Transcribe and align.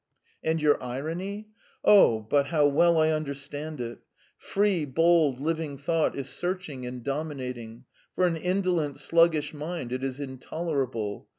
"And 0.43 0.59
your 0.59 0.81
irony? 0.81 1.49
Oh, 1.85 2.21
but 2.21 2.47
how 2.47 2.67
well 2.67 2.97
I 2.99 3.11
understand 3.11 3.79
it! 3.79 3.99
Free, 4.35 4.83
bold, 4.83 5.39
living 5.39 5.77
thought 5.77 6.17
is 6.17 6.27
searching 6.27 6.87
and 6.87 7.03
dominating; 7.03 7.85
for 8.15 8.25
an 8.25 8.35
indolent, 8.35 8.97
sluggish 8.97 9.53
mind 9.53 9.91
it 9.91 10.03
is 10.03 10.19
intolerable. 10.19 11.27